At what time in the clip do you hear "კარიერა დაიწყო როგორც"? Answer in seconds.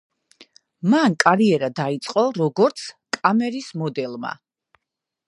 1.23-2.87